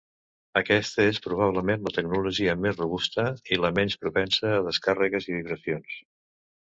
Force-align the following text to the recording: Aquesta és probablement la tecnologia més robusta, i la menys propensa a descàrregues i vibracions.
Aquesta 0.59 1.03
és 1.09 1.17
probablement 1.25 1.83
la 1.87 1.91
tecnologia 1.97 2.55
més 2.63 2.79
robusta, 2.81 3.25
i 3.53 3.59
la 3.65 3.71
menys 3.81 3.99
propensa 4.07 4.55
a 4.55 4.63
descàrregues 4.69 5.29
i 5.33 5.37
vibracions. 5.37 5.99